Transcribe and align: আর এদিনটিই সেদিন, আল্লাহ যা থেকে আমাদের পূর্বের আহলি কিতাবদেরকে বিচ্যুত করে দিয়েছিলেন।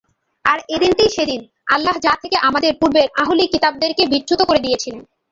আর 0.45 0.59
এদিনটিই 0.69 1.11
সেদিন, 1.17 1.41
আল্লাহ 1.67 1.95
যা 2.05 2.13
থেকে 2.23 2.37
আমাদের 2.47 2.71
পূর্বের 2.79 3.07
আহলি 3.21 3.45
কিতাবদেরকে 3.53 4.03
বিচ্যুত 4.13 4.41
করে 4.43 4.59
দিয়েছিলেন। 4.59 5.01